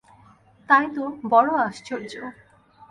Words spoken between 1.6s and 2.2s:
আশ্চর্য!